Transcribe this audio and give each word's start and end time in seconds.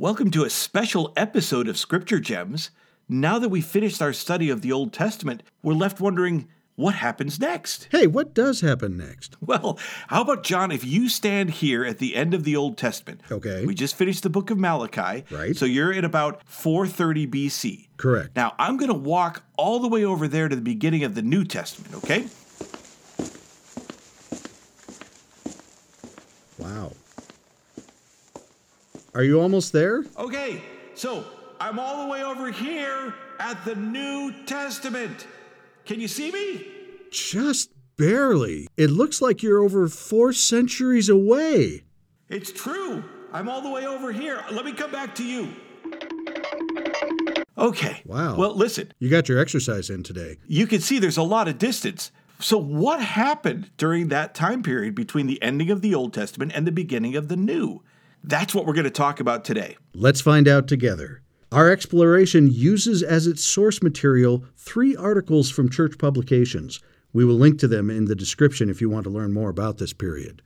Welcome 0.00 0.30
to 0.30 0.44
a 0.44 0.48
special 0.48 1.12
episode 1.14 1.68
of 1.68 1.76
Scripture 1.76 2.20
Gems. 2.20 2.70
Now 3.06 3.38
that 3.38 3.50
we've 3.50 3.62
finished 3.62 4.00
our 4.00 4.14
study 4.14 4.48
of 4.48 4.62
the 4.62 4.72
Old 4.72 4.94
Testament, 4.94 5.42
we're 5.62 5.74
left 5.74 6.00
wondering 6.00 6.48
what 6.74 6.94
happens 6.94 7.38
next? 7.38 7.86
Hey, 7.90 8.06
what 8.06 8.32
does 8.32 8.62
happen 8.62 8.96
next? 8.96 9.36
Well, 9.42 9.78
how 10.06 10.22
about, 10.22 10.42
John, 10.42 10.72
if 10.72 10.86
you 10.86 11.10
stand 11.10 11.50
here 11.50 11.84
at 11.84 11.98
the 11.98 12.16
end 12.16 12.32
of 12.32 12.44
the 12.44 12.56
Old 12.56 12.78
Testament? 12.78 13.20
Okay. 13.30 13.66
We 13.66 13.74
just 13.74 13.94
finished 13.94 14.22
the 14.22 14.30
book 14.30 14.50
of 14.50 14.56
Malachi. 14.56 15.26
Right. 15.30 15.54
So 15.54 15.66
you're 15.66 15.92
at 15.92 16.06
about 16.06 16.48
430 16.48 17.26
BC. 17.26 17.88
Correct. 17.98 18.34
Now, 18.34 18.54
I'm 18.58 18.78
going 18.78 18.88
to 18.88 18.94
walk 18.94 19.44
all 19.58 19.80
the 19.80 19.88
way 19.88 20.02
over 20.02 20.26
there 20.26 20.48
to 20.48 20.56
the 20.56 20.62
beginning 20.62 21.04
of 21.04 21.14
the 21.14 21.20
New 21.20 21.44
Testament, 21.44 21.94
okay? 21.96 22.26
Wow. 26.56 26.92
Are 29.14 29.24
you 29.24 29.40
almost 29.40 29.72
there? 29.72 30.04
Okay, 30.16 30.62
so 30.94 31.24
I'm 31.60 31.78
all 31.78 32.04
the 32.04 32.10
way 32.10 32.22
over 32.22 32.50
here 32.50 33.14
at 33.38 33.64
the 33.64 33.74
New 33.74 34.32
Testament. 34.46 35.26
Can 35.84 36.00
you 36.00 36.08
see 36.08 36.30
me? 36.30 36.66
Just 37.10 37.70
barely. 37.96 38.68
It 38.76 38.90
looks 38.90 39.20
like 39.20 39.42
you're 39.42 39.62
over 39.62 39.88
four 39.88 40.32
centuries 40.32 41.08
away. 41.08 41.82
It's 42.28 42.52
true. 42.52 43.02
I'm 43.32 43.48
all 43.48 43.60
the 43.62 43.70
way 43.70 43.86
over 43.86 44.12
here. 44.12 44.44
Let 44.52 44.64
me 44.64 44.72
come 44.72 44.92
back 44.92 45.14
to 45.16 45.24
you. 45.24 45.48
Okay. 47.58 48.02
Wow. 48.06 48.36
Well, 48.36 48.54
listen, 48.54 48.92
You 49.00 49.10
got 49.10 49.28
your 49.28 49.38
exercise 49.38 49.90
in 49.90 50.02
today. 50.02 50.36
you 50.46 50.66
can 50.66 50.80
see 50.80 50.98
there's 50.98 51.16
a 51.16 51.22
lot 51.22 51.48
of 51.48 51.58
distance. 51.58 52.12
So, 52.38 52.56
what 52.56 53.02
happened 53.02 53.70
during 53.76 54.08
that 54.08 54.34
time 54.34 54.62
period 54.62 54.94
between 54.94 55.26
the 55.26 55.42
ending 55.42 55.70
of 55.70 55.82
the 55.82 55.94
Old 55.94 56.14
Testament 56.14 56.52
and 56.54 56.66
the 56.66 56.72
beginning 56.72 57.14
of 57.16 57.28
the 57.28 57.36
New? 57.36 57.82
That's 58.22 58.54
what 58.54 58.66
we're 58.66 58.74
going 58.74 58.84
to 58.84 58.90
talk 58.90 59.20
about 59.20 59.44
today. 59.44 59.76
Let's 59.94 60.20
find 60.20 60.46
out 60.46 60.68
together. 60.68 61.22
Our 61.52 61.70
exploration 61.70 62.48
uses 62.50 63.02
as 63.02 63.26
its 63.26 63.42
source 63.42 63.82
material 63.82 64.44
three 64.56 64.94
articles 64.94 65.50
from 65.50 65.68
church 65.68 65.98
publications. 65.98 66.80
We 67.12 67.24
will 67.24 67.34
link 67.34 67.58
to 67.60 67.68
them 67.68 67.90
in 67.90 68.04
the 68.04 68.14
description 68.14 68.70
if 68.70 68.80
you 68.80 68.88
want 68.88 69.04
to 69.04 69.10
learn 69.10 69.32
more 69.32 69.50
about 69.50 69.78
this 69.78 69.92
period. 69.92 70.42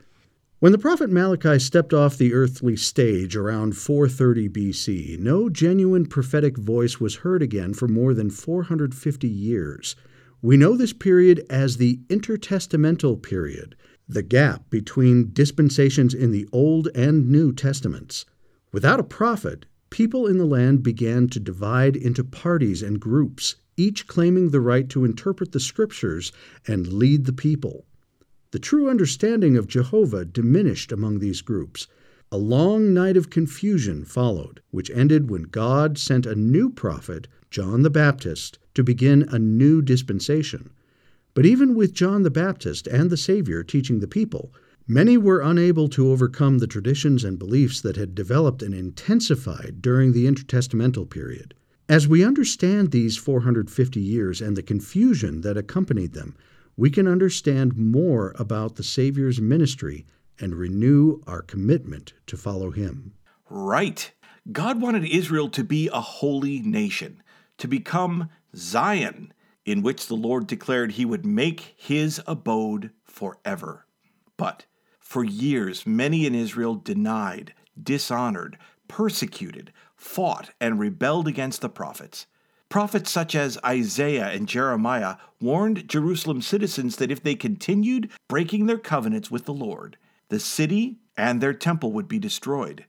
When 0.61 0.73
the 0.73 0.79
prophet 0.79 1.11
Malachi 1.11 1.59
stepped 1.59 1.93
off 1.93 2.17
the 2.17 2.33
earthly 2.33 2.75
stage 2.77 3.37
around 3.37 3.77
430 3.77 4.49
BC, 4.49 5.19
no 5.19 5.51
genuine 5.51 6.07
prophetic 6.07 6.57
voice 6.57 6.99
was 6.99 7.17
heard 7.17 7.43
again 7.43 7.75
for 7.75 7.87
more 7.87 8.15
than 8.15 8.31
450 8.31 9.29
years. 9.29 9.95
We 10.41 10.57
know 10.57 10.75
this 10.75 10.95
period 10.95 11.45
as 11.51 11.77
the 11.77 11.99
intertestamental 12.09 13.23
period, 13.23 13.77
the 14.09 14.23
gap 14.23 14.69
between 14.69 15.33
dispensations 15.33 16.13
in 16.13 16.31
the 16.31 16.47
Old 16.53 16.89
and 16.95 17.31
New 17.31 17.53
Testaments. 17.53 18.27
Without 18.73 19.01
a 19.01 19.05
prophet, 19.05 19.67
people 19.91 20.27
in 20.27 20.37
the 20.37 20.45
land 20.45 20.83
began 20.83 21.29
to 21.29 21.41
divide 21.41 21.97
into 21.97 22.23
parties 22.23 22.83
and 22.83 23.01
groups, 23.01 23.57
each 23.77 24.07
claiming 24.07 24.51
the 24.51 24.61
right 24.61 24.89
to 24.91 25.05
interpret 25.05 25.53
the 25.53 25.61
scriptures 25.61 26.33
and 26.67 26.93
lead 26.93 27.25
the 27.25 27.33
people. 27.33 27.87
The 28.51 28.59
true 28.59 28.89
understanding 28.89 29.57
of 29.57 29.67
Jehovah 29.67 30.25
diminished 30.25 30.93
among 30.93 31.19
these 31.19 31.41
groups. 31.41 31.89
A 32.31 32.37
long 32.37 32.93
night 32.93 33.17
of 33.17 33.31
confusion 33.31 34.05
followed, 34.05 34.61
which 34.71 34.91
ended 34.91 35.31
when 35.31 35.43
God 35.45 35.99
sent 35.99 36.27
a 36.27 36.35
new 36.35 36.69
prophet, 36.71 37.27
John 37.51 37.83
the 37.83 37.91
Baptist, 37.91 38.59
to 38.75 38.85
begin 38.85 39.23
a 39.29 39.39
new 39.39 39.81
dispensation. 39.81 40.71
But 41.35 41.45
even 41.45 41.75
with 41.75 41.93
John 41.93 42.23
the 42.23 42.31
Baptist 42.31 42.87
and 42.87 43.11
the 43.11 43.17
Savior 43.17 43.65
teaching 43.65 43.99
the 43.99 44.07
people, 44.07 44.55
many 44.87 45.17
were 45.17 45.41
unable 45.41 45.89
to 45.89 46.11
overcome 46.11 46.59
the 46.59 46.69
traditions 46.69 47.25
and 47.25 47.39
beliefs 47.39 47.81
that 47.81 47.97
had 47.97 48.15
developed 48.15 48.63
and 48.63 48.73
intensified 48.73 49.83
during 49.83 50.13
the 50.13 50.27
intertestamental 50.27 51.11
period. 51.11 51.55
As 51.89 52.09
we 52.09 52.25
understand 52.25 52.93
these 52.93 53.17
450 53.17 54.01
years 54.01 54.41
and 54.41 54.57
the 54.57 54.63
confusion 54.63 55.41
that 55.43 55.57
accompanied 55.57 56.13
them, 56.13 56.37
we 56.77 56.89
can 56.89 57.07
understand 57.07 57.77
more 57.77 58.35
about 58.39 58.77
the 58.77 58.83
Savior's 58.83 59.41
ministry 59.41 60.07
and 60.41 60.55
renew 60.55 61.21
our 61.27 61.43
commitment 61.43 62.15
to 62.27 62.37
follow 62.37 62.71
him. 62.71 63.13
Right. 63.51 64.11
God 64.51 64.81
wanted 64.81 65.05
Israel 65.05 65.49
to 65.51 65.65
be 65.65 65.89
a 65.93 66.01
holy 66.01 66.61
nation, 66.61 67.23
to 67.59 67.69
become 67.69 68.31
Zion, 68.57 69.34
in 69.65 69.83
which 69.83 70.07
the 70.07 70.15
Lord 70.15 70.47
declared 70.47 70.93
he 70.93 71.05
would 71.05 71.25
make 71.25 71.75
his 71.77 72.21
abode 72.27 72.91
forever. 73.05 73.87
But 74.37 74.67
for 74.99 75.25
years, 75.25 75.87
many 75.87 76.27
in 76.27 76.35
Israel 76.35 76.75
denied, 76.75 77.55
dishonored, 77.81 78.59
persecuted, 78.89 79.73
fought, 79.97 80.51
and 80.61 80.79
rebelled 80.79 81.29
against 81.29 81.61
the 81.61 81.69
prophets. 81.69 82.27
Prophets 82.69 83.11
such 83.11 83.35
as 83.35 83.59
Isaiah 83.65 84.31
and 84.31 84.49
Jeremiah 84.49 85.17
warned 85.41 85.89
Jerusalem 85.89 86.43
citizens 86.43 86.97
that 86.97 87.11
if 87.11 87.23
they 87.23 87.37
continued 87.37 88.11
breaking 88.29 88.67
their 88.67 88.79
covenants 88.79 89.31
with 89.31 89.45
the 89.45 89.55
Lord, 89.55 89.97
the 90.29 90.41
city 90.41 90.99
and 91.17 91.41
their 91.41 91.55
temple 91.55 91.93
would 91.93 92.09
be 92.09 92.19
destroyed. 92.19 92.87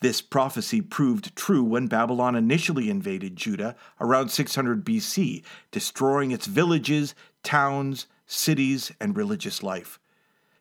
This 0.00 0.20
prophecy 0.20 0.82
proved 0.82 1.34
true 1.34 1.62
when 1.62 1.86
Babylon 1.86 2.34
initially 2.34 2.90
invaded 2.90 3.34
Judah 3.34 3.74
around 4.00 4.30
600 4.30 4.84
BC, 4.84 5.42
destroying 5.70 6.32
its 6.32 6.46
villages, 6.46 7.14
towns, 7.42 8.06
cities, 8.26 8.92
and 9.00 9.16
religious 9.16 9.62
life. 9.62 9.98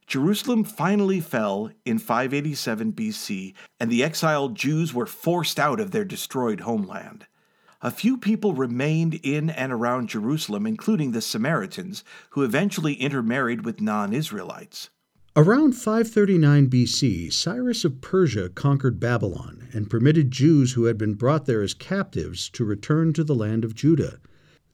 Jerusalem 0.08 0.64
finally 0.64 1.20
fell 1.20 1.72
in 1.84 1.98
587 1.98 2.94
BC, 2.94 3.54
and 3.80 3.90
the 3.90 4.04
exiled 4.04 4.56
Jews 4.56 4.94
were 4.94 5.08
forced 5.08 5.60
out 5.60 5.80
of 5.80 5.92
their 5.92 6.06
destroyed 6.06 6.62
homeland. 6.62 7.26
A 7.82 7.92
few 7.92 8.18
people 8.18 8.54
remained 8.54 9.16
in 9.16 9.50
and 9.50 9.72
around 9.74 10.10
Jerusalem, 10.10 10.66
including 10.66 11.12
the 11.12 11.22
Samaritans, 11.22 12.04
who 12.32 12.44
eventually 12.44 12.94
intermarried 12.94 13.66
with 13.66 13.82
non 13.82 14.14
Israelites. 14.14 14.90
Around 15.38 15.74
539 15.74 16.70
BC, 16.70 17.34
Cyrus 17.34 17.84
of 17.84 18.00
Persia 18.00 18.48
conquered 18.48 19.02
Babylon 19.02 19.68
and 19.74 19.90
permitted 19.90 20.32
Jews 20.32 20.72
who 20.72 20.86
had 20.86 20.98
been 20.98 21.14
brought 21.16 21.46
there 21.46 21.62
as 21.62 21.74
captives 21.74 22.48
to 22.52 22.64
return 22.64 23.12
to 23.12 23.22
the 23.22 23.36
land 23.36 23.66
of 23.66 23.76
Judah. 23.76 24.22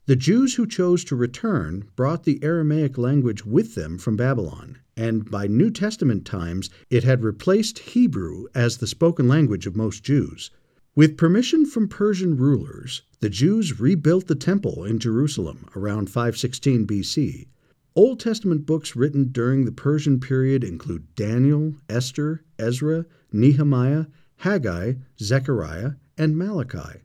The 0.06 0.16
Jews 0.16 0.54
who 0.54 0.68
chose 0.68 1.04
to 1.06 1.16
return 1.16 1.86
brought 1.96 2.26
the 2.26 2.38
Aramaic 2.44 3.00
language 3.00 3.44
with 3.44 3.74
them 3.74 3.98
from 3.98 4.16
Babylon, 4.16 4.78
and 4.96 5.32
by 5.32 5.48
New 5.48 5.72
Testament 5.72 6.26
times 6.26 6.70
it 6.92 7.04
had 7.04 7.24
replaced 7.24 7.80
Hebrew 7.80 8.46
as 8.54 8.78
the 8.78 8.86
spoken 8.86 9.28
language 9.28 9.66
of 9.66 9.76
most 9.76 10.04
Jews. 10.04 10.52
With 10.96 11.18
permission 11.18 11.66
from 11.66 11.88
Persian 11.88 12.38
rulers, 12.38 13.02
the 13.20 13.30
Jews 13.30 13.80
rebuilt 13.80 14.28
the 14.28 14.36
temple 14.36 14.84
in 14.84 15.00
Jerusalem 15.00 15.66
around 15.76 16.12
516 16.12 16.86
BC. 16.86 17.48
Old 17.94 18.22
Testament 18.22 18.66
books 18.66 18.96
written 18.96 19.34
during 19.34 19.66
the 19.66 19.72
Persian 19.74 20.22
period 20.22 20.63
include 20.63 21.13
Daniel, 21.16 21.75
Esther, 21.90 22.41
Ezra, 22.57 23.06
Nehemiah, 23.34 24.06
Haggai, 24.38 24.94
Zechariah, 25.19 25.94
and 26.18 26.38
Malachi. 26.38 27.02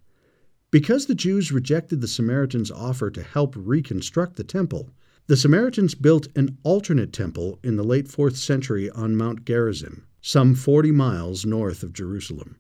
Because 0.70 1.06
the 1.06 1.14
Jews 1.16 1.50
rejected 1.50 2.00
the 2.00 2.06
Samaritans' 2.06 2.70
offer 2.70 3.10
to 3.10 3.22
help 3.22 3.54
reconstruct 3.56 4.36
the 4.36 4.44
temple, 4.44 4.91
the 5.26 5.36
Samaritans 5.36 5.97
built 5.97 6.28
an 6.36 6.56
alternate 6.62 7.12
temple 7.12 7.58
in 7.64 7.74
the 7.74 7.82
late 7.82 8.06
4th 8.06 8.36
century 8.36 8.88
on 8.91 9.16
Mount 9.16 9.44
Gerizim, 9.44 10.06
some 10.20 10.54
40 10.54 10.92
miles 10.92 11.44
north 11.44 11.82
of 11.82 11.92
Jerusalem. 11.92 12.58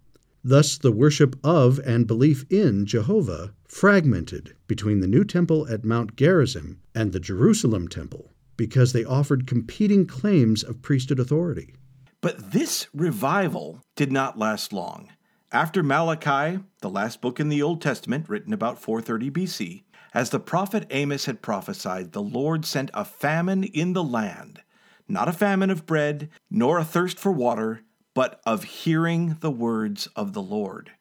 Thus, 0.48 0.78
the 0.78 0.92
worship 0.92 1.34
of 1.42 1.80
and 1.80 2.06
belief 2.06 2.44
in 2.48 2.86
Jehovah 2.86 3.52
fragmented 3.66 4.54
between 4.68 5.00
the 5.00 5.08
new 5.08 5.24
temple 5.24 5.66
at 5.68 5.84
Mount 5.84 6.14
Gerizim 6.14 6.80
and 6.94 7.12
the 7.12 7.18
Jerusalem 7.18 7.88
temple 7.88 8.30
because 8.56 8.92
they 8.92 9.04
offered 9.04 9.48
competing 9.48 10.06
claims 10.06 10.62
of 10.62 10.82
priesthood 10.82 11.18
authority. 11.18 11.74
But 12.20 12.52
this 12.52 12.86
revival 12.94 13.80
did 13.96 14.12
not 14.12 14.38
last 14.38 14.72
long. 14.72 15.08
After 15.50 15.82
Malachi, 15.82 16.60
the 16.80 16.90
last 16.90 17.20
book 17.20 17.40
in 17.40 17.48
the 17.48 17.60
Old 17.60 17.82
Testament, 17.82 18.28
written 18.28 18.52
about 18.52 18.80
430 18.80 19.32
BC, 19.32 19.82
as 20.14 20.30
the 20.30 20.38
prophet 20.38 20.86
Amos 20.90 21.24
had 21.24 21.42
prophesied, 21.42 22.12
the 22.12 22.22
Lord 22.22 22.64
sent 22.64 22.92
a 22.94 23.04
famine 23.04 23.64
in 23.64 23.94
the 23.94 24.04
land, 24.04 24.62
not 25.08 25.26
a 25.26 25.32
famine 25.32 25.70
of 25.70 25.86
bread, 25.86 26.28
nor 26.48 26.78
a 26.78 26.84
thirst 26.84 27.18
for 27.18 27.32
water, 27.32 27.82
but 28.16 28.40
of 28.46 28.64
hearing 28.64 29.36
the 29.40 29.50
words 29.50 30.08
of 30.16 30.32
the 30.32 30.40
Lord. 30.40 30.92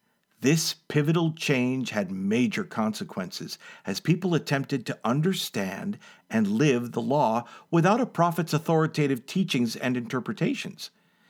This 0.41 0.75
pivotal 0.89 1.31
change 1.31 1.91
had 1.91 2.11
major 2.11 2.65
consequences 2.65 3.57
as 3.85 4.01
people 4.01 4.35
attempted 4.35 4.85
to 4.85 4.99
understand 5.01 5.97
and 6.29 6.45
live 6.45 6.91
the 6.91 7.01
law 7.01 7.45
without 7.71 8.01
a 8.01 8.05
prophet's 8.05 8.51
authoritative 8.53 9.25
teachings 9.25 9.77
and 9.77 9.95
interpretations. 9.95 10.89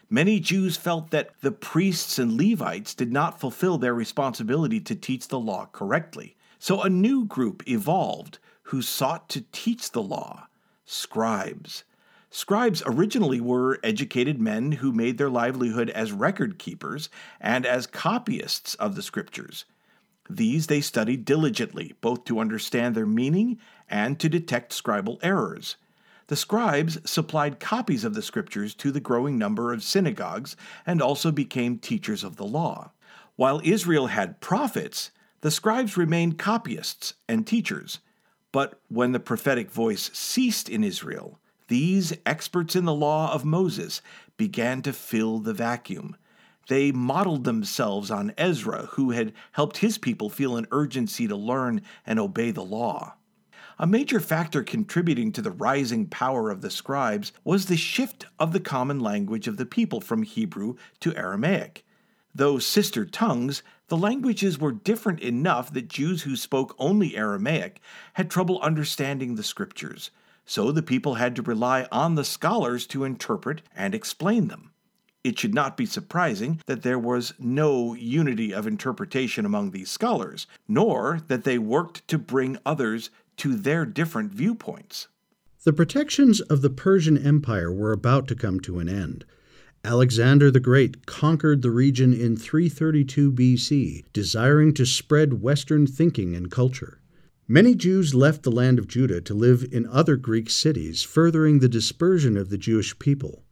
Many 0.09 0.39
Jews 0.39 0.75
felt 0.75 1.11
that 1.11 1.39
the 1.41 1.51
priests 1.51 2.17
and 2.17 2.35
Levites 2.35 2.95
did 2.95 3.11
not 3.11 3.39
fulfill 3.39 3.77
their 3.77 3.93
responsibility 3.93 4.79
to 4.79 4.95
teach 4.95 5.27
the 5.27 5.39
law 5.39 5.67
correctly. 5.71 6.35
So 6.57 6.81
a 6.81 6.89
new 6.89 7.25
group 7.25 7.61
evolved 7.69 8.39
who 8.63 8.81
sought 8.81 9.29
to 9.29 9.45
teach 9.51 9.91
the 9.91 10.01
law 10.01 10.47
scribes. 10.83 11.83
Scribes 12.37 12.83
originally 12.85 13.39
were 13.39 13.79
educated 13.81 14.41
men 14.41 14.73
who 14.73 14.91
made 14.91 15.17
their 15.17 15.29
livelihood 15.29 15.89
as 15.91 16.11
record 16.11 16.59
keepers 16.59 17.07
and 17.39 17.65
as 17.65 17.87
copyists 17.87 18.75
of 18.75 18.95
the 18.95 19.01
Scriptures. 19.01 19.63
These 20.29 20.67
they 20.67 20.81
studied 20.81 21.23
diligently, 21.23 21.95
both 22.01 22.25
to 22.25 22.39
understand 22.39 22.93
their 22.93 23.05
meaning 23.05 23.57
and 23.89 24.19
to 24.19 24.27
detect 24.27 24.73
scribal 24.73 25.17
errors. 25.23 25.77
The 26.27 26.35
scribes 26.35 26.99
supplied 27.09 27.61
copies 27.61 28.03
of 28.03 28.15
the 28.15 28.21
Scriptures 28.21 28.75
to 28.75 28.91
the 28.91 28.99
growing 28.99 29.37
number 29.37 29.71
of 29.71 29.81
synagogues 29.81 30.57
and 30.85 31.01
also 31.01 31.31
became 31.31 31.77
teachers 31.77 32.21
of 32.21 32.35
the 32.35 32.43
law. 32.43 32.91
While 33.37 33.61
Israel 33.63 34.07
had 34.07 34.41
prophets, 34.41 35.09
the 35.39 35.51
scribes 35.51 35.95
remained 35.95 36.37
copyists 36.37 37.13
and 37.29 37.47
teachers. 37.47 37.99
But 38.51 38.81
when 38.89 39.13
the 39.13 39.21
prophetic 39.21 39.71
voice 39.71 40.11
ceased 40.13 40.67
in 40.67 40.83
Israel, 40.83 41.39
these 41.67 42.13
experts 42.25 42.75
in 42.75 42.85
the 42.85 42.93
law 42.93 43.33
of 43.33 43.45
Moses 43.45 44.01
began 44.37 44.81
to 44.83 44.93
fill 44.93 45.39
the 45.39 45.53
vacuum. 45.53 46.15
They 46.67 46.91
modeled 46.91 47.43
themselves 47.43 48.09
on 48.09 48.33
Ezra, 48.37 48.87
who 48.93 49.11
had 49.11 49.33
helped 49.51 49.77
his 49.77 49.97
people 49.97 50.29
feel 50.29 50.57
an 50.57 50.67
urgency 50.71 51.27
to 51.27 51.35
learn 51.35 51.81
and 52.05 52.19
obey 52.19 52.51
the 52.51 52.63
law. 52.63 53.15
A 53.77 53.85
major 53.85 54.19
factor 54.19 54.63
contributing 54.63 55.31
to 55.33 55.41
the 55.41 55.51
rising 55.51 56.07
power 56.07 56.49
of 56.49 56.61
the 56.61 56.71
scribes 56.71 57.33
was 57.43 57.65
the 57.65 57.75
shift 57.75 58.25
of 58.39 58.53
the 58.53 58.59
common 58.59 58.99
language 58.99 59.47
of 59.47 59.57
the 59.57 59.65
people 59.65 59.99
from 59.99 60.23
Hebrew 60.23 60.75
to 61.01 61.15
Aramaic. 61.15 61.85
Though 62.33 62.57
sister 62.59 63.05
tongues, 63.05 63.63
the 63.87 63.97
languages 63.97 64.59
were 64.59 64.71
different 64.71 65.19
enough 65.19 65.73
that 65.73 65.89
Jews 65.89 66.23
who 66.23 66.35
spoke 66.35 66.75
only 66.79 67.15
Aramaic 67.15 67.81
had 68.13 68.29
trouble 68.29 68.61
understanding 68.61 69.35
the 69.35 69.43
scriptures 69.43 70.09
so 70.45 70.71
the 70.71 70.83
people 70.83 71.15
had 71.15 71.35
to 71.35 71.41
rely 71.41 71.87
on 71.91 72.15
the 72.15 72.23
scholars 72.23 72.85
to 72.87 73.03
interpret 73.03 73.61
and 73.75 73.95
explain 73.95 74.47
them. 74.47 74.71
It 75.23 75.39
should 75.39 75.55
not 75.55 75.75
be 75.75 75.87
surprising 75.87 76.61
that 76.67 76.83
there 76.83 76.99
was 76.99 77.33
no 77.39 77.95
unity 77.95 78.53
of 78.53 78.67
interpretation 78.67 79.43
among 79.43 79.71
these 79.71 79.89
scholars, 79.89 80.45
nor 80.67 81.21
that 81.27 81.43
they 81.43 81.57
worked 81.57 82.07
to 82.09 82.19
bring 82.19 82.59
others 82.63 83.09
to 83.37 83.55
their 83.55 83.85
different 83.85 84.31
viewpoints. 84.31 85.07
The 85.63 85.73
protections 85.73 86.41
of 86.41 86.61
the 86.61 86.69
Persian 86.69 87.17
Empire 87.17 87.73
were 87.73 87.91
about 87.91 88.27
to 88.27 88.35
come 88.35 88.59
to 88.61 88.77
an 88.77 88.87
end. 88.87 89.25
Alexander 89.83 90.51
the 90.51 90.59
Great 90.59 91.07
conquered 91.07 91.63
the 91.63 91.71
region 91.71 92.13
in 92.13 92.37
332 92.37 93.31
BC, 93.31 94.03
desiring 94.13 94.75
to 94.75 94.85
spread 94.85 95.41
Western 95.41 95.87
thinking 95.87 96.35
and 96.35 96.51
culture. 96.51 96.99
Many 97.47 97.75
Jews 97.75 98.15
left 98.15 98.41
the 98.41 98.51
land 98.51 98.79
of 98.79 98.87
Judah 98.87 99.21
to 99.21 99.35
live 99.35 99.67
in 99.71 99.85
other 99.85 100.15
Greek 100.15 100.49
cities, 100.49 101.03
furthering 101.03 101.59
the 101.59 101.69
dispersion 101.69 102.37
of 102.37 102.49
the 102.49 102.57
Jewish 102.57 102.97
people. 102.97 103.43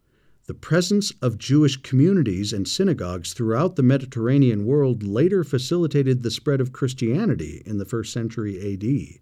The 0.46 0.54
presence 0.54 1.12
of 1.22 1.38
Jewish 1.38 1.76
communities 1.76 2.52
and 2.52 2.66
synagogues 2.66 3.32
throughout 3.32 3.76
the 3.76 3.84
Mediterranean 3.84 4.64
world 4.64 5.04
later 5.04 5.44
facilitated 5.44 6.24
the 6.24 6.32
spread 6.32 6.60
of 6.60 6.72
Christianity 6.72 7.62
in 7.64 7.78
the 7.78 7.84
first 7.84 8.12
century 8.12 8.58
AD. 8.72 9.20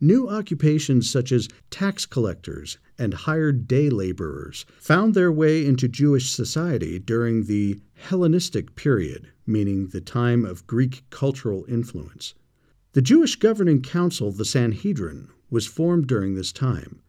New 0.00 0.28
occupations 0.28 1.10
such 1.10 1.32
as 1.32 1.48
tax 1.70 2.06
collectors 2.06 2.78
and 2.96 3.14
hired 3.14 3.66
day 3.66 3.90
laborers 3.90 4.64
found 4.78 5.14
their 5.14 5.32
way 5.32 5.66
into 5.66 5.88
Jewish 5.88 6.30
society 6.30 7.00
during 7.00 7.46
the 7.46 7.80
Hellenistic 7.94 8.76
period, 8.76 9.32
meaning 9.44 9.88
the 9.88 10.00
time 10.00 10.44
of 10.44 10.68
Greek 10.68 11.02
cultural 11.10 11.64
influence. 11.68 12.34
The 12.94 13.02
Jewish 13.02 13.34
governing 13.34 13.82
council, 13.82 14.30
the 14.30 14.44
Sanhedrin, 14.44 15.26
was 15.50 15.66
formed 15.66 16.06
during 16.06 16.36
this 16.36 16.52
time. 16.52 17.00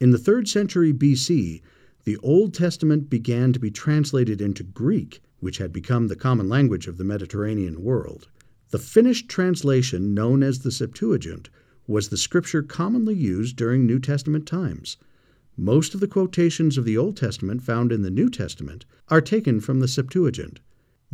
In 0.00 0.10
the 0.10 0.16
3rd 0.16 0.48
century 0.48 0.90
BC, 0.90 1.60
the 2.04 2.16
Old 2.22 2.54
Testament 2.54 3.10
began 3.10 3.52
to 3.52 3.60
be 3.60 3.70
translated 3.70 4.40
into 4.40 4.62
Greek, 4.62 5.20
which 5.40 5.58
had 5.58 5.70
become 5.70 6.08
the 6.08 6.16
common 6.16 6.48
language 6.48 6.86
of 6.86 6.96
the 6.96 7.04
Mediterranean 7.04 7.82
world. 7.82 8.28
The 8.70 8.78
finished 8.78 9.28
translation, 9.28 10.14
known 10.14 10.42
as 10.42 10.60
the 10.60 10.72
Septuagint, 10.72 11.50
was 11.86 12.08
the 12.08 12.16
scripture 12.16 12.62
commonly 12.62 13.14
used 13.14 13.54
during 13.54 13.84
New 13.84 13.98
Testament 13.98 14.46
times. 14.46 14.96
Most 15.58 15.92
of 15.92 16.00
the 16.00 16.08
quotations 16.08 16.78
of 16.78 16.86
the 16.86 16.96
Old 16.96 17.18
Testament 17.18 17.62
found 17.62 17.92
in 17.92 18.00
the 18.00 18.08
New 18.10 18.30
Testament 18.30 18.86
are 19.08 19.20
taken 19.20 19.60
from 19.60 19.80
the 19.80 19.88
Septuagint. 19.88 20.60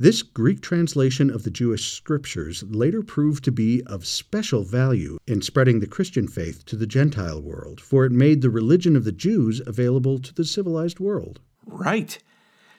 This 0.00 0.23
Greek 0.23 0.62
translation 0.62 1.29
of 1.29 1.43
the 1.43 1.50
Jewish 1.50 1.93
scriptures 1.93 2.62
later 2.62 3.02
proved 3.02 3.44
to 3.44 3.52
be 3.52 3.82
of 3.82 4.06
special 4.06 4.62
value 4.62 5.19
in 5.26 5.43
spreading 5.43 5.81
the 5.81 5.87
Christian 5.87 6.26
faith 6.26 6.64
to 6.64 6.76
the 6.76 6.87
Gentile 6.87 7.43
world, 7.43 7.82
for 7.82 8.06
it 8.06 8.11
made 8.11 8.41
the 8.41 8.49
religion 8.49 8.97
of 8.97 9.05
the 9.05 9.12
Jews 9.12 9.61
available 9.67 10.19
to 10.19 10.32
the 10.32 10.47
civilized 10.47 11.00
world. 11.00 11.41
Right. 11.67 12.19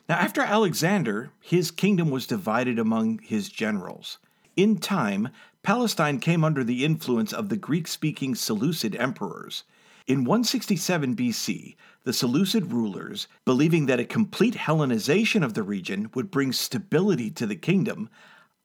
Now, 0.09 0.15
after 0.15 0.41
Alexander, 0.41 1.29
his 1.39 1.69
kingdom 1.69 2.09
was 2.09 2.25
divided 2.25 2.79
among 2.79 3.19
his 3.19 3.49
generals. 3.49 4.17
In 4.55 4.79
time, 4.79 5.29
Palestine 5.61 6.17
came 6.17 6.43
under 6.43 6.63
the 6.63 6.83
influence 6.83 7.31
of 7.31 7.49
the 7.49 7.55
Greek 7.55 7.87
speaking 7.87 8.33
Seleucid 8.33 8.95
emperors. 8.95 9.63
In 10.07 10.23
167 10.23 11.15
BC, 11.15 11.75
the 12.03 12.13
Seleucid 12.13 12.71
rulers, 12.71 13.27
believing 13.45 13.85
that 13.85 13.99
a 13.99 14.05
complete 14.05 14.55
Hellenization 14.55 15.43
of 15.43 15.53
the 15.53 15.63
region 15.63 16.09
would 16.15 16.31
bring 16.31 16.51
stability 16.51 17.29
to 17.31 17.45
the 17.45 17.55
kingdom, 17.55 18.09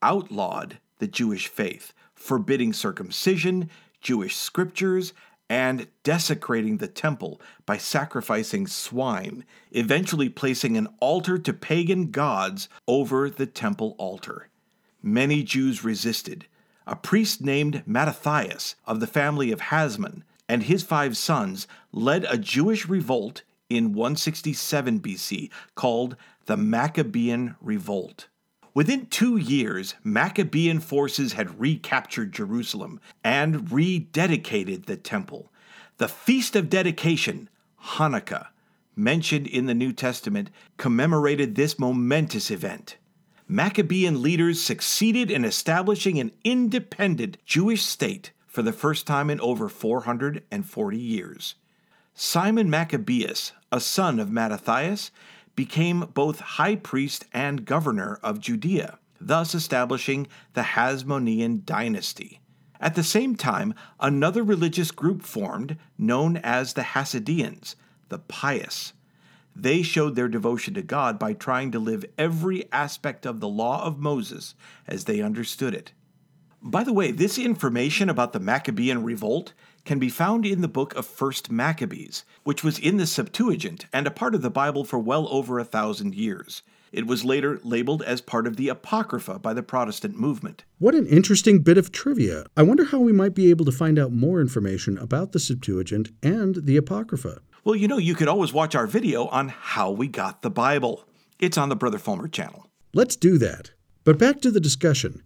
outlawed 0.01 0.79
the 0.99 1.07
Jewish 1.07 1.47
faith, 1.47 1.93
forbidding 2.15 2.73
circumcision, 2.73 3.69
Jewish 4.01 4.35
scriptures, 4.35 5.13
and 5.49 5.87
desecrating 6.03 6.79
the 6.79 6.89
temple 6.89 7.41
by 7.67 7.77
sacrificing 7.77 8.67
swine, 8.67 9.45
eventually 9.71 10.29
placing 10.29 10.77
an 10.77 10.89
altar 11.01 11.39
to 11.39 11.53
pagan 11.53 12.11
gods 12.11 12.69
over 12.89 13.29
the 13.29 13.47
temple 13.47 13.95
altar. 13.99 14.49
Many 15.03 15.43
Jews 15.43 15.85
resisted. 15.85 16.47
A 16.87 16.97
priest 16.97 17.43
named 17.43 17.83
Mattathias 17.87 18.77
of 18.87 19.01
the 19.01 19.07
family 19.07 19.53
of 19.53 19.61
Hasmon 19.61 20.23
and 20.49 20.65
his 20.65 20.83
five 20.83 21.17
sons 21.17 21.67
led 21.93 22.25
a 22.25 22.39
Jewish 22.39 22.87
revolt 22.87 23.43
in 23.69 23.93
167 23.93 25.01
BC 25.01 25.51
called 25.75 26.17
the 26.47 26.57
Maccabean 26.57 27.57
Revolt. 27.61 28.29
Within 28.75 29.07
two 29.07 29.37
years, 29.37 29.95
Maccabean 30.05 30.81
forces 30.81 31.33
had 31.33 31.59
recaptured 31.59 32.33
Jerusalem 32.33 33.01
and 33.25 33.69
rededicated 33.71 34.85
the 34.85 34.97
temple. 34.97 35.51
The 35.97 36.09
Feast 36.09 36.55
of 36.55 36.69
Dedication, 36.69 37.49
Hanukkah, 37.83 38.49
mentioned 38.95 39.47
in 39.47 39.67
the 39.67 39.75
New 39.75 39.93
Testament, 39.93 40.51
commemorated 40.77 41.55
this 41.55 41.79
momentous 41.79 42.51
event. 42.51 42.97
Maccabean 43.49 44.23
leaders 44.23 44.61
succeeded 44.61 45.31
in 45.31 45.45
establishing 45.45 46.19
an 46.19 46.33
independent 46.45 47.39
Jewish 47.47 47.83
state 47.83 48.33
for 48.57 48.63
the 48.63 48.73
first 48.73 49.07
time 49.07 49.29
in 49.29 49.39
over 49.43 49.69
440 49.69 50.99
years. 50.99 51.57
Simon 52.15 52.71
Maccabeus, 52.71 53.53
a 53.71 53.79
son 53.79 54.19
of 54.19 54.31
Mattathias, 54.31 55.11
became 55.55 56.09
both 56.15 56.41
high 56.41 56.77
priest 56.77 57.27
and 57.35 57.67
governor 57.67 58.19
of 58.23 58.41
Judea, 58.41 58.99
thus 59.21 59.55
establishing 59.55 60.27
the 60.55 60.63
Hasmonean 60.63 61.67
dynasty. 61.67 62.41
At 62.81 62.95
the 62.95 63.03
same 63.03 63.37
time, 63.37 63.75
another 64.01 64.43
religious 64.43 64.91
group 64.91 65.21
formed 65.21 65.77
known 65.99 66.39
as 66.39 66.73
the 66.73 66.83
Hasidians, 66.83 67.75
the 68.09 68.21
pious. 68.21 68.95
They 69.55 69.83
showed 69.83 70.15
their 70.15 70.29
devotion 70.29 70.73
to 70.73 70.83
God 70.83 71.19
by 71.19 71.35
trying 71.35 71.73
to 71.73 71.79
live 71.79 72.07
every 72.17 72.73
aspect 72.73 73.27
of 73.27 73.41
the 73.41 73.49
law 73.49 73.85
of 73.85 73.99
Moses 73.99 74.55
as 74.87 75.05
they 75.05 75.21
understood 75.21 75.75
it. 75.75 75.93
By 76.63 76.85
the 76.85 76.93
way, 76.93 77.11
this 77.11 77.39
information 77.39 78.09
about 78.09 78.33
the 78.33 78.41
Maccabean 78.41 79.05
revolt 79.05 79.53
can 79.85 79.99
be 79.99 80.09
found 80.09 80.45
in 80.45 80.63
the 80.63 80.69
book 80.69 80.95
of 80.97 81.07
First 81.07 81.51
Maccabees, 81.51 82.25
which 82.45 82.65
was 82.65 82.79
in 82.79 82.97
the 82.97 83.07
Septuagint 83.07 83.87
and 83.93 84.07
a 84.07 84.11
part 84.11 84.35
of 84.35 84.43
the 84.43 84.51
Bible 84.51 84.85
for 84.85 84.99
well 84.99 85.29
over 85.31 85.59
a 85.59 85.65
thousand 85.65 86.15
years. 86.15 86.63
It 86.93 87.07
was 87.07 87.25
later 87.25 87.61
labeled 87.63 88.03
as 88.03 88.21
part 88.21 88.47
of 88.47 88.57
the 88.57 88.69
Apocrypha 88.69 89.39
by 89.39 89.53
the 89.53 89.63
Protestant 89.63 90.19
movement. 90.19 90.65
What 90.79 90.95
an 90.95 91.07
interesting 91.07 91.61
bit 91.61 91.79
of 91.79 91.93
trivia. 91.93 92.47
I 92.57 92.63
wonder 92.63 92.85
how 92.85 93.01
we 93.01 93.13
might 93.13 93.35
be 93.35 93.51
able 93.51 93.65
to 93.67 93.73
find 93.73 93.99
out 93.99 94.13
more 94.13 94.41
information 94.41 94.97
about 94.97 95.33
the 95.33 95.39
Septuagint 95.39 96.11
and 96.23 96.65
the 96.65 96.77
Apocrypha. 96.77 97.43
Well, 97.65 97.77
you 97.77 97.87
know, 97.87 97.99
you 97.99 98.15
could 98.15 98.29
always 98.29 98.53
watch 98.53 98.75
our 98.75 98.87
video 98.87 99.27
on 99.27 99.49
how 99.49 99.91
we 99.91 100.09
got 100.09 100.43
the 100.43 100.51
Bible. 100.51 101.05
It's 101.39 101.59
on 101.59 101.69
the 101.69 101.77
Brother 101.77 101.99
Fulmer 101.99 102.29
channel. 102.29 102.67
Let's 102.95 103.17
do 103.17 103.39
that. 103.39 103.73
But 104.05 104.19
back 104.19 104.41
to 104.41 104.51
the 104.51 104.61
discussion. 104.61 105.23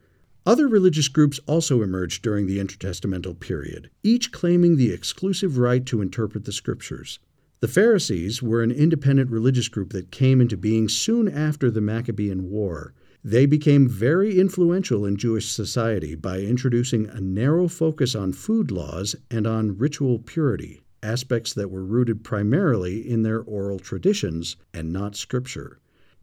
Other 0.46 0.68
religious 0.68 1.08
groups 1.08 1.38
also 1.46 1.82
emerged 1.82 2.22
during 2.22 2.46
the 2.46 2.58
intertestamental 2.58 3.38
period, 3.40 3.90
each 4.02 4.32
claiming 4.32 4.76
the 4.76 4.90
exclusive 4.90 5.58
right 5.58 5.84
to 5.86 6.00
interpret 6.00 6.44
the 6.44 6.52
scriptures. 6.52 7.18
The 7.60 7.68
Pharisees 7.68 8.42
were 8.42 8.62
an 8.62 8.70
independent 8.70 9.30
religious 9.30 9.68
group 9.68 9.92
that 9.92 10.10
came 10.10 10.40
into 10.40 10.56
being 10.56 10.88
soon 10.88 11.28
after 11.28 11.70
the 11.70 11.82
Maccabean 11.82 12.48
War. 12.50 12.94
They 13.22 13.44
became 13.44 13.86
very 13.86 14.38
influential 14.38 15.04
in 15.04 15.18
Jewish 15.18 15.50
society 15.50 16.14
by 16.14 16.40
introducing 16.40 17.06
a 17.06 17.20
narrow 17.20 17.68
focus 17.68 18.14
on 18.14 18.32
food 18.32 18.70
laws 18.70 19.14
and 19.30 19.46
on 19.46 19.76
ritual 19.76 20.18
purity. 20.18 20.80
aspects 21.02 21.54
that 21.54 21.70
were 21.70 21.84
rooted 21.84 22.22
primarily 22.22 23.08
in 23.08 23.22
their 23.22 23.40
oral 23.40 23.78
traditions 23.78 24.56
and 24.74 24.92
not 24.92 25.16
Scripture. 25.16 25.79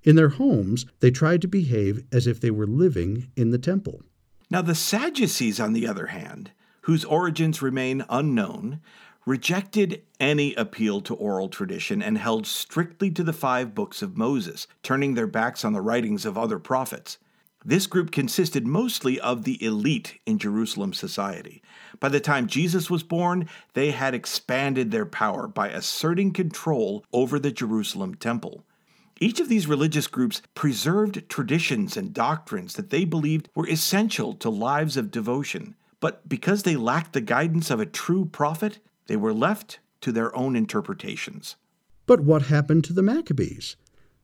In 0.08 0.16
their 0.16 0.30
homes, 0.30 0.86
they 1.02 1.12
tried 1.12 1.42
to 1.42 1.50
behave 1.50 2.02
as 2.14 2.28
if 2.28 2.40
they 2.40 2.50
were 2.50 2.66
living 2.66 3.30
in 3.36 3.52
the 3.52 3.58
temple. 3.58 4.04
Now, 4.50 4.62
the 4.62 4.74
Sadducees, 4.74 5.60
on 5.60 5.74
the 5.74 5.86
other 5.86 6.08
hand, 6.08 6.52
whose 6.84 7.04
origins 7.04 7.62
remain 7.62 8.06
unknown, 8.08 8.80
rejected 9.26 10.04
any 10.18 10.56
appeal 10.56 11.02
to 11.02 11.14
oral 11.14 11.50
tradition 11.50 12.02
and 12.02 12.18
held 12.18 12.48
strictly 12.48 13.12
to 13.12 13.22
the 13.22 13.34
five 13.34 13.76
books 13.76 14.02
of 14.02 14.16
Moses, 14.16 14.66
turning 14.82 15.16
their 15.16 15.28
backs 15.28 15.66
on 15.66 15.74
the 15.74 15.82
writings 15.82 16.26
of 16.26 16.38
other 16.38 16.58
prophets. 16.58 17.18
This 17.66 17.86
group 17.86 18.10
consisted 18.10 18.66
mostly 18.66 19.20
of 19.20 19.44
the 19.44 19.62
elite 19.62 20.22
in 20.26 20.40
Jerusalem 20.40 20.94
society. 20.94 21.62
By 22.00 22.08
the 22.08 22.22
time 22.22 22.48
Jesus 22.48 22.90
was 22.90 23.04
born, 23.04 23.50
they 23.74 23.92
had 23.92 24.14
expanded 24.14 24.92
their 24.92 25.06
power 25.06 25.50
by 25.50 25.68
asserting 25.68 26.32
control 26.32 27.04
over 27.12 27.38
the 27.38 27.52
Jerusalem 27.52 28.16
temple. 28.16 28.64
Each 29.19 29.39
of 29.39 29.50
these 29.50 29.65
religious 29.65 30.05
groups 30.05 30.43
preserved 30.53 31.27
traditions 31.27 31.97
and 31.97 32.13
doctrines 32.13 32.75
that 32.75 32.91
they 32.91 33.03
believed 33.03 33.50
were 33.55 33.67
essential 33.67 34.36
to 34.36 34.50
lives 34.50 34.95
of 34.95 35.09
devotion. 35.09 35.75
But 36.00 36.29
because 36.29 36.63
they 36.63 36.75
lacked 36.75 37.13
the 37.13 37.21
guidance 37.21 37.71
of 37.71 37.79
a 37.79 37.86
true 37.86 38.25
prophet, 38.25 38.77
they 39.07 39.15
were 39.15 39.33
left 39.33 39.79
to 40.01 40.12
their 40.12 40.36
own 40.36 40.55
interpretations. 40.55 41.55
But 42.05 42.19
what 42.19 42.43
happened 42.43 42.83
to 42.86 42.93
the 42.93 43.01
Maccabees? 43.01 43.75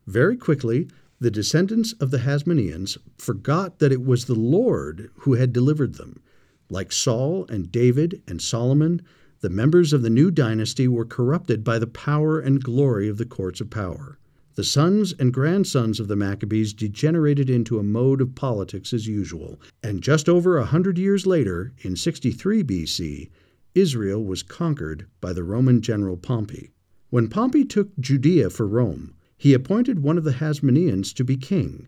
Very 0.06 0.38
quickly, 0.38 0.88
the 1.20 1.32
descendants 1.32 1.94
of 1.94 2.12
the 2.12 2.20
Hasmoneans 2.20 2.98
forgot 3.18 3.80
that 3.80 3.92
it 3.92 4.06
was 4.06 4.26
the 4.26 4.36
Lord 4.36 5.10
who 5.20 5.34
had 5.34 5.54
delivered 5.54 5.96
them. 5.96 6.22
Like 6.70 6.92
Saul 6.92 7.48
and 7.50 7.72
David 7.72 8.22
and 8.28 8.42
Solomon, 8.42 9.02
the 9.42 9.50
members 9.50 9.92
of 9.92 10.04
the 10.04 10.10
new 10.10 10.30
dynasty 10.30 10.88
were 10.88 11.06
corrupted 11.06 11.64
by 11.64 11.80
the 11.80 11.88
power 11.88 12.40
and 12.40 12.64
glory 12.64 13.10
of 13.10 13.18
the 13.18 13.26
courts 13.26 13.60
of 13.60 13.70
power. 13.72 14.20
The 14.56 14.64
sons 14.64 15.16
and 15.18 15.34
grandsons 15.34 16.00
of 16.00 16.08
the 16.08 16.16
Maccabees 16.16 16.74
degenerated 16.74 17.50
into 17.50 17.80
a 17.80 17.84
mode 17.84 18.22
of 18.22 18.36
politics 18.36 18.94
as 18.94 19.08
usual, 19.08 19.60
and 19.82 20.04
just 20.04 20.30
over 20.30 20.58
a 20.58 20.66
hundred 20.66 21.00
years 21.00 21.26
later, 21.26 21.74
in 21.80 21.96
63 21.96 22.64
BC, 22.64 23.30
Israel 23.74 24.24
was 24.24 24.44
conquered 24.44 25.08
by 25.20 25.34
the 25.34 25.44
Roman 25.44 25.82
general 25.82 26.18
Pompey. 26.18 26.70
When 27.10 27.30
Pompey 27.30 27.66
took 27.66 27.98
Judea 28.00 28.52
for 28.52 28.68
Rome, 28.68 29.16
he 29.36 29.56
appointed 29.56 30.04
one 30.04 30.20
of 30.20 30.24
the 30.24 30.34
Hasmoneans 30.34 31.16
to 31.16 31.24
be 31.24 31.36
king. 31.36 31.88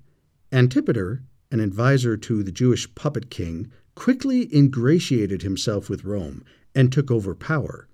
Antipater, 0.51 1.21
an 1.51 1.61
adviser 1.61 2.17
to 2.17 2.41
the 2.41 2.51
Jewish 2.51 2.93
puppet 2.95 3.29
king, 3.29 3.69
quickly 3.93 4.49
ingratiated 4.51 5.43
himself 5.43 5.87
with 5.87 6.03
Rome 6.03 6.43
and 6.73 6.91
took 6.91 7.11
over 7.11 7.35
power. 7.35 7.87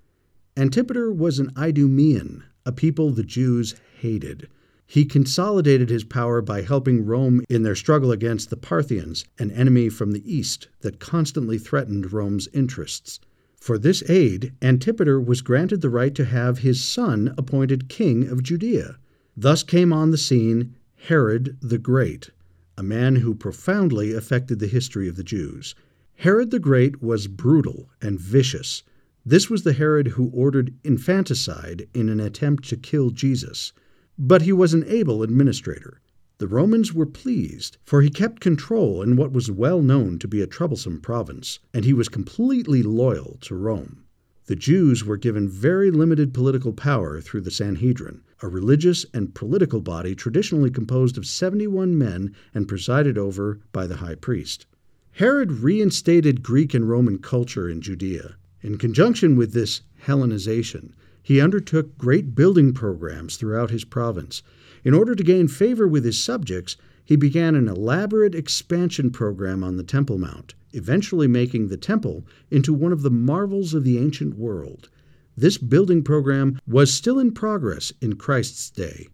Antipater 0.55 1.11
was 1.11 1.39
an 1.39 1.51
Idumean, 1.57 2.43
a 2.65 2.71
people 2.71 3.11
the 3.11 3.23
Jews 3.23 3.75
hated. 3.99 4.47
He 4.93 5.05
consolidated 5.05 5.89
his 5.89 6.03
power 6.03 6.41
by 6.41 6.63
helping 6.63 7.05
Rome 7.05 7.45
in 7.48 7.63
their 7.63 7.77
struggle 7.77 8.12
against 8.12 8.50
the 8.50 8.57
Parthians, 8.57 9.24
an 9.39 9.50
enemy 9.51 9.88
from 9.88 10.12
the 10.12 10.29
east 10.29 10.67
that 10.81 11.00
constantly 11.00 11.57
threatened 11.57 12.12
Rome's 12.12 12.50
interests. 12.51 13.21
For 13.55 13.77
this 13.77 14.03
aid, 14.10 14.51
Antipater 14.62 15.17
was 15.17 15.41
granted 15.41 15.79
the 15.79 15.89
right 15.89 16.13
to 16.15 16.25
have 16.25 16.57
his 16.57 16.83
son 16.83 17.33
appointed 17.38 17.88
king 17.88 18.27
of 18.27 18.43
Judea. 18.43 18.98
Thus 19.38 19.63
came 19.63 19.93
on 19.93 20.12
the 20.12 20.17
scene 20.17 20.75
Herod 20.98 21.55
the 21.62 21.77
Great, 21.77 22.31
a 22.77 22.83
man 22.83 23.15
who 23.15 23.33
profoundly 23.33 24.12
affected 24.12 24.60
the 24.60 24.67
history 24.67 25.07
of 25.07 25.15
the 25.15 25.24
Jews. 25.24 25.74
Herod 26.15 26.51
the 26.51 26.60
Great 26.60 27.01
was 27.01 27.27
brutal 27.27 27.89
and 28.01 28.19
vicious. 28.19 28.83
This 29.25 29.50
was 29.50 29.63
the 29.63 29.71
Herod 29.71 30.10
who 30.10 30.29
ordered 30.33 30.74
infanticide 30.83 31.88
in 31.93 32.10
an 32.10 32.19
attempt 32.19 32.67
to 32.67 32.75
kill 32.75 33.12
Jesus. 33.12 33.71
But 34.17 34.41
he 34.41 34.51
was 34.51 34.73
an 34.73 34.83
able 34.87 35.23
administrator. 35.23 36.01
The 36.37 36.47
Romans 36.47 36.93
were 36.93 37.05
pleased, 37.05 37.77
for 37.83 38.01
he 38.01 38.09
kept 38.09 38.41
control 38.41 39.01
in 39.01 39.15
what 39.15 39.31
was 39.31 39.51
well 39.51 39.81
known 39.81 40.17
to 40.19 40.27
be 40.27 40.41
a 40.41 40.47
troublesome 40.47 40.99
province, 40.99 41.59
and 41.73 41.85
he 41.85 41.93
was 41.93 42.09
completely 42.09 42.81
loyal 42.81 43.37
to 43.41 43.55
Rome. 43.55 44.03
The 44.47 44.55
Jews 44.55 45.05
were 45.05 45.17
given 45.17 45.47
very 45.47 45.91
limited 45.91 46.33
political 46.33 46.73
power 46.73 47.21
through 47.21 47.41
the 47.41 47.51
Sanhedrin, 47.51 48.21
a 48.41 48.47
religious 48.47 49.05
and 49.13 49.35
political 49.35 49.81
body 49.81 50.15
traditionally 50.15 50.71
composed 50.71 51.17
of 51.17 51.27
71 51.27 51.95
men 51.97 52.33
and 52.53 52.67
presided 52.67 53.17
over 53.17 53.59
by 53.71 53.85
the 53.85 53.97
high 53.97 54.15
priest. 54.15 54.65
Herod 55.11 55.51
reinstated 55.51 56.41
Greek 56.41 56.73
and 56.73 56.89
Roman 56.89 57.19
culture 57.19 57.69
in 57.69 57.81
Judea. 57.81 58.35
In 58.61 58.77
conjunction 58.77 59.35
with 59.35 59.53
this 59.53 59.81
Hellenization, 60.05 60.93
he 61.21 61.39
undertook 61.39 61.97
great 61.97 62.35
building 62.35 62.73
programs 62.73 63.37
throughout 63.37 63.69
his 63.69 63.83
province, 63.83 64.41
in 64.83 64.93
order 64.93 65.13
to 65.13 65.23
gain 65.23 65.47
favor 65.47 65.87
with 65.87 66.03
his 66.03 66.21
subjects, 66.21 66.75
he 67.05 67.15
began 67.15 67.55
an 67.55 67.67
elaborate 67.67 68.33
expansion 68.33 69.11
program 69.11 69.63
on 69.63 69.77
the 69.77 69.83
Temple 69.83 70.17
Mount, 70.17 70.55
eventually 70.73 71.27
making 71.27 71.67
the 71.67 71.77
temple 71.77 72.25
into 72.49 72.73
one 72.73 72.91
of 72.91 73.01
the 73.01 73.11
marvels 73.11 73.73
of 73.73 73.83
the 73.83 73.97
ancient 73.97 74.37
world. 74.37 74.89
This 75.37 75.57
building 75.57 76.03
program 76.03 76.59
was 76.67 76.93
still 76.93 77.19
in 77.19 77.31
progress 77.31 77.93
in 78.01 78.15
Christ's 78.15 78.69
day. 78.69 79.07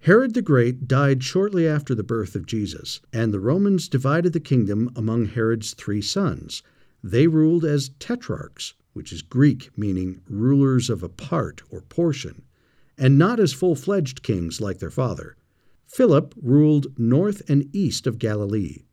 Herod 0.00 0.34
the 0.34 0.42
Great 0.42 0.88
died 0.88 1.22
shortly 1.22 1.66
after 1.66 1.94
the 1.94 2.02
birth 2.02 2.34
of 2.34 2.46
Jesus, 2.46 3.00
and 3.12 3.32
the 3.32 3.38
Romans 3.38 3.88
divided 3.88 4.32
the 4.32 4.40
kingdom 4.40 4.90
among 4.96 5.26
Herod's 5.26 5.74
three 5.74 6.02
sons. 6.02 6.62
They 7.04 7.28
ruled 7.28 7.64
as 7.64 7.90
tetrarchs, 8.00 8.74
which 8.92 9.12
is 9.12 9.22
Greek 9.22 9.70
meaning 9.76 10.20
rulers 10.28 10.90
of 10.90 11.02
a 11.02 11.08
part 11.08 11.62
or 11.70 11.80
portion 11.82 12.42
and 12.98 13.18
not 13.18 13.40
as 13.40 13.52
full 13.52 13.74
fledged 13.74 14.22
kings 14.22 14.60
like 14.60 14.78
their 14.78 14.90
father. 14.90 15.36
Philip 15.86 16.34
ruled 16.40 16.98
north 16.98 17.42
and 17.48 17.68
east 17.74 18.06
of 18.06 18.18
Galilee. 18.18 18.84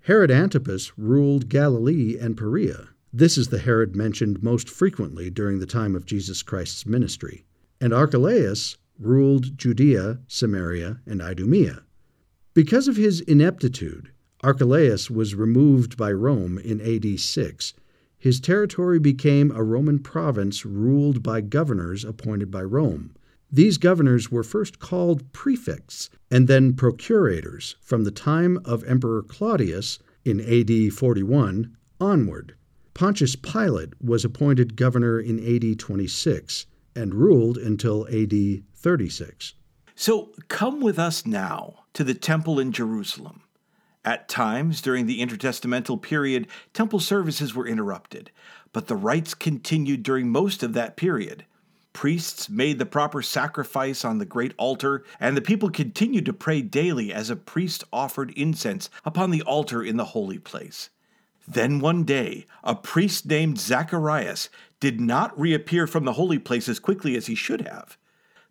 Herod 0.00 0.30
Antipas 0.30 0.92
ruled 0.96 1.48
Galilee 1.48 2.16
and 2.18 2.36
Perea. 2.36 2.90
This 3.12 3.36
is 3.36 3.48
the 3.48 3.58
Herod 3.58 3.96
mentioned 3.96 4.42
most 4.42 4.68
frequently 4.68 5.30
during 5.30 5.58
the 5.58 5.66
time 5.66 5.96
of 5.96 6.06
Jesus 6.06 6.42
Christ's 6.42 6.86
ministry. 6.86 7.44
And 7.80 7.92
Archelaus 7.92 8.76
ruled 8.98 9.58
Judea, 9.58 10.20
Samaria, 10.28 11.00
and 11.06 11.20
Idumea. 11.20 11.82
Because 12.54 12.88
of 12.88 12.96
his 12.96 13.20
ineptitude, 13.22 14.10
Archelaus 14.42 15.10
was 15.10 15.34
removed 15.34 15.96
by 15.96 16.12
Rome 16.12 16.58
in 16.58 16.80
AD 16.80 17.18
6. 17.18 17.74
His 18.18 18.40
territory 18.40 18.98
became 18.98 19.50
a 19.50 19.62
Roman 19.62 19.98
province 19.98 20.64
ruled 20.64 21.22
by 21.22 21.40
governors 21.40 22.04
appointed 22.04 22.50
by 22.50 22.62
Rome. 22.62 23.14
These 23.52 23.78
governors 23.78 24.30
were 24.30 24.42
first 24.42 24.78
called 24.78 25.32
prefects 25.32 26.10
and 26.30 26.48
then 26.48 26.74
procurators 26.74 27.76
from 27.80 28.04
the 28.04 28.10
time 28.10 28.58
of 28.64 28.82
Emperor 28.84 29.22
Claudius 29.22 29.98
in 30.24 30.40
AD 30.40 30.92
41 30.92 31.76
onward. 32.00 32.54
Pontius 32.94 33.36
Pilate 33.36 33.92
was 34.02 34.24
appointed 34.24 34.76
governor 34.76 35.20
in 35.20 35.38
AD 35.38 35.78
26 35.78 36.66
and 36.96 37.14
ruled 37.14 37.58
until 37.58 38.06
AD 38.08 38.64
36. 38.74 39.54
So 39.94 40.32
come 40.48 40.80
with 40.80 40.98
us 40.98 41.24
now 41.24 41.84
to 41.92 42.04
the 42.04 42.14
temple 42.14 42.58
in 42.58 42.72
Jerusalem. 42.72 43.42
At 44.06 44.28
times 44.28 44.80
during 44.80 45.06
the 45.06 45.20
intertestamental 45.20 46.00
period, 46.00 46.46
temple 46.72 47.00
services 47.00 47.56
were 47.56 47.66
interrupted, 47.66 48.30
but 48.72 48.86
the 48.86 48.94
rites 48.94 49.34
continued 49.34 50.04
during 50.04 50.30
most 50.30 50.62
of 50.62 50.74
that 50.74 50.96
period. 50.96 51.44
Priests 51.92 52.48
made 52.48 52.78
the 52.78 52.86
proper 52.86 53.20
sacrifice 53.20 54.04
on 54.04 54.18
the 54.18 54.24
great 54.24 54.54
altar, 54.58 55.02
and 55.18 55.36
the 55.36 55.40
people 55.40 55.70
continued 55.70 56.24
to 56.26 56.32
pray 56.32 56.62
daily 56.62 57.12
as 57.12 57.30
a 57.30 57.36
priest 57.36 57.82
offered 57.92 58.30
incense 58.36 58.88
upon 59.04 59.32
the 59.32 59.42
altar 59.42 59.82
in 59.82 59.96
the 59.96 60.04
holy 60.04 60.38
place. 60.38 60.88
Then 61.48 61.80
one 61.80 62.04
day, 62.04 62.46
a 62.62 62.76
priest 62.76 63.26
named 63.26 63.58
Zacharias 63.58 64.50
did 64.78 65.00
not 65.00 65.36
reappear 65.36 65.88
from 65.88 66.04
the 66.04 66.12
holy 66.12 66.38
place 66.38 66.68
as 66.68 66.78
quickly 66.78 67.16
as 67.16 67.26
he 67.26 67.34
should 67.34 67.62
have. 67.62 67.98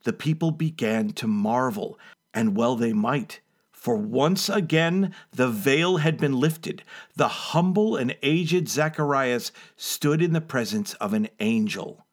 The 0.03 0.11
people 0.11 0.51
began 0.51 1.11
to 1.11 1.27
marvel, 1.27 1.97
and 2.33 2.57
well 2.57 2.75
they 2.75 2.91
might. 2.91 3.39
For 3.85 3.95
once 3.95 4.49
again 4.49 5.13
the 5.31 5.47
veil 5.47 5.97
had 5.97 6.17
been 6.17 6.39
lifted. 6.39 6.81
The 7.15 7.27
humble 7.27 7.95
and 7.95 8.17
aged 8.23 8.67
Zacharias 8.67 9.51
stood 9.77 10.23
in 10.23 10.33
the 10.33 10.41
presence 10.41 10.95
of 10.95 11.13
an 11.13 11.29
angel. 11.39 12.07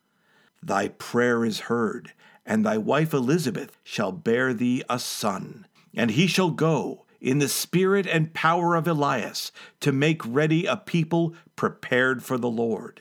Thy 0.63 0.89
prayer 0.89 1.47
is 1.47 1.71
heard, 1.71 2.13
and 2.45 2.63
thy 2.63 2.77
wife 2.77 3.15
Elizabeth 3.15 3.79
shall 3.83 4.13
bear 4.13 4.53
thee 4.53 4.83
a 4.91 4.99
son, 4.99 5.67
and 5.95 6.11
he 6.11 6.27
shall 6.27 6.51
go 6.51 7.07
in 7.23 7.39
the 7.39 7.49
spirit 7.49 8.07
and 8.07 8.35
power 8.35 8.75
of 8.75 8.87
Elias 8.87 9.51
to 9.81 9.93
make 9.93 10.21
ready 10.27 10.67
a 10.67 10.77
people 10.77 11.35
prepared 11.57 12.23
for 12.23 12.37
the 12.37 12.51
Lord. 12.51 13.01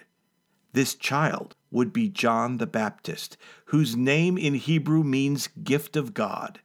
This 0.72 0.96
child 0.96 1.58
would 1.72 1.92
be 1.92 2.08
John 2.08 2.56
the 2.56 2.68
Baptist, 2.68 3.36
whose 3.66 3.98
name 3.98 4.38
in 4.38 4.54
Hebrew 4.54 5.04
means 5.04 5.50
gift 5.62 5.98
of 5.98 6.14
God. 6.14 6.62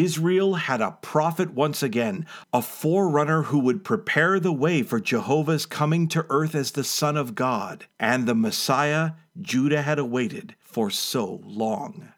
Israel 0.00 0.54
had 0.54 0.80
a 0.80 0.98
prophet 1.02 1.54
once 1.54 1.82
again, 1.82 2.26
a 2.52 2.60
forerunner 2.60 3.44
who 3.44 3.58
would 3.60 3.84
prepare 3.84 4.38
the 4.38 4.52
way 4.52 4.82
for 4.82 5.00
Jehovah's 5.00 5.66
coming 5.66 6.08
to 6.08 6.26
earth 6.28 6.54
as 6.54 6.72
the 6.72 6.84
Son 6.84 7.16
of 7.16 7.34
God, 7.34 7.86
and 7.98 8.26
the 8.26 8.34
Messiah 8.34 9.12
Judah 9.40 9.82
had 9.82 9.98
awaited 9.98 10.54
for 10.60 10.90
so 10.90 11.40
long. 11.44 12.12